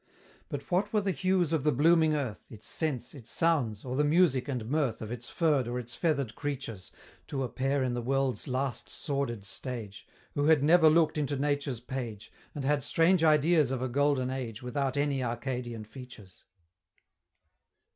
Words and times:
But 0.49 0.71
what 0.71 0.91
were 0.91 1.01
the 1.01 1.11
hues 1.11 1.53
of 1.53 1.63
the 1.63 1.71
blooming 1.71 2.15
earth, 2.15 2.47
Its 2.49 2.65
scents 2.65 3.13
its 3.13 3.29
sounds 3.31 3.85
or 3.85 3.95
the 3.95 4.03
music 4.03 4.47
and 4.47 4.65
mirth 4.65 4.99
Of 4.99 5.11
its 5.11 5.29
furr'd 5.29 5.67
or 5.67 5.77
its 5.77 5.95
feather'd 5.95 6.33
creatures, 6.33 6.91
To 7.27 7.43
a 7.43 7.47
Pair 7.49 7.83
in 7.83 7.93
the 7.93 8.01
world's 8.01 8.47
last 8.47 8.89
sordid 8.89 9.45
stage, 9.45 10.07
Who 10.33 10.45
had 10.45 10.63
never 10.63 10.89
look'd 10.89 11.19
into 11.19 11.35
Nature's 11.35 11.81
page, 11.81 12.31
And 12.55 12.65
had 12.65 12.81
strange 12.81 13.23
ideas 13.23 13.69
of 13.69 13.83
a 13.83 13.87
Golden 13.89 14.31
Age, 14.31 14.63
Without 14.63 14.97
any 14.97 15.23
Arcadian 15.23 15.83
features? 15.85 16.45